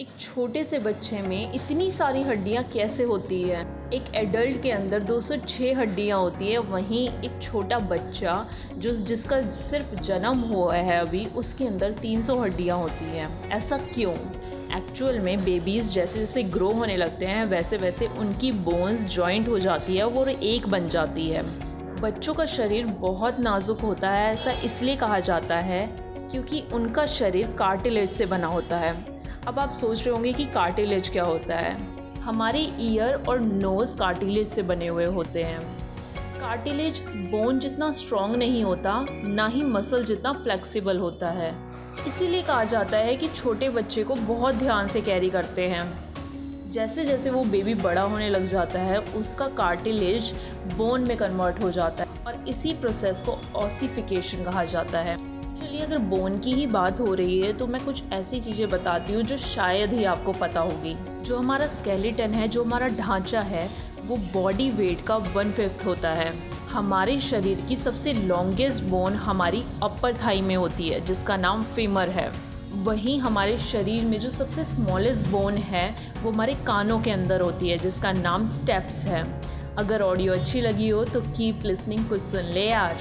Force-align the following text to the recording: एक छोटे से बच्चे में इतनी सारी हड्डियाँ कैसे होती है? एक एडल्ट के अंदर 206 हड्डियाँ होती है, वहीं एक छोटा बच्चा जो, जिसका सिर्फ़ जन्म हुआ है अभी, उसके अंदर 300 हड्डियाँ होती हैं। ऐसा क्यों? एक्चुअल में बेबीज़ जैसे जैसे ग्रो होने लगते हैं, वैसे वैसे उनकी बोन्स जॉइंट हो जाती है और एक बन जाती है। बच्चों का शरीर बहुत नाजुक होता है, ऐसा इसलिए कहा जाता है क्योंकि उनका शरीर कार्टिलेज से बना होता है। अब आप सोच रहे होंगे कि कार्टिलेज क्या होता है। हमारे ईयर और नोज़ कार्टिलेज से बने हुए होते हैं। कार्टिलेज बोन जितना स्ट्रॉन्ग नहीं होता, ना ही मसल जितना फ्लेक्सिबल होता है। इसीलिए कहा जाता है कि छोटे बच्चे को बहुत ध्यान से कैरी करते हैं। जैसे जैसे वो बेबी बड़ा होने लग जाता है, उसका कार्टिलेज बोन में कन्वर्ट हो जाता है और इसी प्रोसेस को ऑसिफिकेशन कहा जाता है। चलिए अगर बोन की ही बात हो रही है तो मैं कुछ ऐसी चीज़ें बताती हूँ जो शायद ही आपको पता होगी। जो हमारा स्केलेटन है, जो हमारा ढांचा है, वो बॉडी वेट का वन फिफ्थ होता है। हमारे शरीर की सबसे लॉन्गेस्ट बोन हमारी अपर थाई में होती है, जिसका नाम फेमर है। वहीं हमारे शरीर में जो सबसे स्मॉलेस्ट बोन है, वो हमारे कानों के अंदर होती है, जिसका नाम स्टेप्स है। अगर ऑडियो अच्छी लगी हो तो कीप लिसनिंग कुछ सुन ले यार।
एक 0.00 0.08
छोटे 0.20 0.64
से 0.64 0.78
बच्चे 0.78 1.22
में 1.22 1.52
इतनी 1.52 1.90
सारी 1.90 2.22
हड्डियाँ 2.22 2.64
कैसे 2.64 3.02
होती 3.02 3.42
है? 3.42 3.90
एक 3.92 4.04
एडल्ट 4.14 4.62
के 4.62 4.70
अंदर 4.70 5.02
206 5.02 5.74
हड्डियाँ 5.74 6.18
होती 6.18 6.52
है, 6.52 6.58
वहीं 6.58 7.08
एक 7.08 7.42
छोटा 7.42 7.78
बच्चा 7.78 8.46
जो, 8.78 8.94
जिसका 8.94 9.50
सिर्फ़ 9.50 9.94
जन्म 9.94 10.38
हुआ 10.38 10.74
है 10.74 11.00
अभी, 11.00 11.26
उसके 11.26 11.66
अंदर 11.66 11.92
300 11.92 12.38
हड्डियाँ 12.40 12.78
होती 12.78 13.04
हैं। 13.04 13.50
ऐसा 13.50 13.78
क्यों? 13.78 14.12
एक्चुअल 14.76 15.18
में 15.18 15.44
बेबीज़ 15.44 15.92
जैसे 15.92 16.18
जैसे 16.20 16.42
ग्रो 16.42 16.70
होने 16.70 16.96
लगते 16.96 17.26
हैं, 17.26 17.44
वैसे 17.44 17.76
वैसे 17.76 18.06
उनकी 18.06 18.52
बोन्स 18.52 19.04
जॉइंट 19.04 19.48
हो 19.48 19.58
जाती 19.58 19.96
है 19.96 20.08
और 20.08 20.28
एक 20.28 20.68
बन 20.68 20.88
जाती 20.88 21.28
है। 21.28 21.42
बच्चों 22.00 22.34
का 22.34 22.46
शरीर 22.46 22.86
बहुत 22.86 23.40
नाजुक 23.40 23.80
होता 23.80 24.10
है, 24.10 24.30
ऐसा 24.30 24.50
इसलिए 24.50 24.96
कहा 24.96 25.20
जाता 25.20 25.56
है 25.56 25.86
क्योंकि 26.30 26.64
उनका 26.72 27.06
शरीर 27.06 27.46
कार्टिलेज 27.46 28.10
से 28.10 28.26
बना 28.26 28.46
होता 28.46 28.78
है। 28.78 29.13
अब 29.48 29.58
आप 29.58 29.72
सोच 29.72 30.06
रहे 30.06 30.14
होंगे 30.14 30.32
कि 30.32 30.44
कार्टिलेज 30.44 31.08
क्या 31.08 31.24
होता 31.24 31.56
है। 31.56 31.76
हमारे 32.20 32.58
ईयर 32.80 33.14
और 33.28 33.40
नोज़ 33.40 33.96
कार्टिलेज 33.98 34.48
से 34.48 34.62
बने 34.62 34.86
हुए 34.86 35.04
होते 35.04 35.42
हैं। 35.42 35.60
कार्टिलेज 36.40 37.00
बोन 37.08 37.58
जितना 37.58 37.90
स्ट्रॉन्ग 37.90 38.36
नहीं 38.36 38.64
होता, 38.64 39.06
ना 39.10 39.46
ही 39.46 39.62
मसल 39.62 40.04
जितना 40.04 40.32
फ्लेक्सिबल 40.32 40.98
होता 40.98 41.30
है। 41.30 41.54
इसीलिए 42.06 42.42
कहा 42.42 42.64
जाता 42.64 42.96
है 42.96 43.16
कि 43.16 43.28
छोटे 43.28 43.68
बच्चे 43.68 44.04
को 44.04 44.14
बहुत 44.14 44.54
ध्यान 44.54 44.88
से 44.88 45.00
कैरी 45.00 45.30
करते 45.30 45.68
हैं। 45.68 46.70
जैसे 46.70 47.04
जैसे 47.04 47.30
वो 47.30 47.44
बेबी 47.44 47.74
बड़ा 47.74 48.02
होने 48.02 48.28
लग 48.28 48.44
जाता 48.44 48.78
है, 48.78 48.98
उसका 48.98 49.48
कार्टिलेज 49.48 50.34
बोन 50.76 51.08
में 51.08 51.16
कन्वर्ट 51.16 51.62
हो 51.62 51.70
जाता 51.70 52.04
है 52.04 52.24
और 52.26 52.48
इसी 52.48 52.72
प्रोसेस 52.72 53.22
को 53.22 53.38
ऑसिफिकेशन 53.56 54.44
कहा 54.44 54.64
जाता 54.64 54.98
है। 54.98 55.33
चलिए 55.60 55.80
अगर 55.80 55.98
बोन 55.98 56.38
की 56.38 56.52
ही 56.52 56.66
बात 56.66 57.00
हो 57.00 57.14
रही 57.14 57.40
है 57.40 57.52
तो 57.52 57.66
मैं 57.66 57.84
कुछ 57.84 58.02
ऐसी 58.12 58.40
चीज़ें 58.40 58.68
बताती 58.68 59.12
हूँ 59.12 59.22
जो 59.22 59.36
शायद 59.36 59.92
ही 59.92 60.04
आपको 60.04 60.32
पता 60.32 60.60
होगी। 60.60 60.96
जो 61.22 61.36
हमारा 61.38 61.66
स्केलेटन 61.66 62.30
है, 62.30 62.48
जो 62.48 62.64
हमारा 62.64 62.88
ढांचा 62.88 63.40
है, 63.40 63.68
वो 64.04 64.16
बॉडी 64.16 64.68
वेट 64.70 65.04
का 65.06 65.16
वन 65.16 65.52
फिफ्थ 65.52 65.86
होता 65.86 66.10
है। 66.10 66.32
हमारे 66.68 67.18
शरीर 67.18 67.60
की 67.60 67.76
सबसे 67.76 68.12
लॉन्गेस्ट 68.12 68.84
बोन 68.84 69.14
हमारी 69.14 69.64
अपर 69.82 70.14
थाई 70.14 70.40
में 70.40 70.56
होती 70.56 70.88
है, 70.88 71.00
जिसका 71.00 71.36
नाम 71.36 71.62
फेमर 71.64 72.08
है। 72.08 72.30
वहीं 72.74 73.18
हमारे 73.20 73.58
शरीर 73.58 74.04
में 74.04 74.18
जो 74.18 74.30
सबसे 74.30 74.64
स्मॉलेस्ट 74.64 75.26
बोन 75.26 75.54
है, 75.54 75.88
वो 76.22 76.30
हमारे 76.30 76.54
कानों 76.66 77.00
के 77.00 77.10
अंदर 77.10 77.40
होती 77.40 77.68
है, 77.68 77.78
जिसका 77.78 78.12
नाम 78.12 78.46
स्टेप्स 78.46 79.04
है। 79.06 79.22
अगर 79.76 80.02
ऑडियो 80.02 80.32
अच्छी 80.32 80.60
लगी 80.60 80.88
हो 80.88 81.04
तो 81.04 81.20
कीप 81.20 81.64
लिसनिंग 81.64 82.08
कुछ 82.08 82.20
सुन 82.20 82.44
ले 82.44 82.68
यार। 82.68 82.98